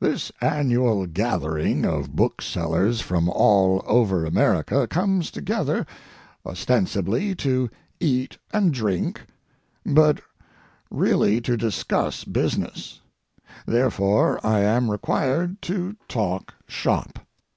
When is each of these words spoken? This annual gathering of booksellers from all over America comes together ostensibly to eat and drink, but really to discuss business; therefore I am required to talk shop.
This 0.00 0.32
annual 0.40 1.06
gathering 1.06 1.84
of 1.86 2.16
booksellers 2.16 3.00
from 3.00 3.28
all 3.28 3.84
over 3.86 4.26
America 4.26 4.88
comes 4.88 5.30
together 5.30 5.86
ostensibly 6.44 7.36
to 7.36 7.70
eat 8.00 8.36
and 8.52 8.74
drink, 8.74 9.20
but 9.86 10.20
really 10.90 11.40
to 11.42 11.56
discuss 11.56 12.24
business; 12.24 13.00
therefore 13.64 14.44
I 14.44 14.58
am 14.62 14.90
required 14.90 15.62
to 15.62 15.94
talk 16.08 16.54
shop. 16.66 17.20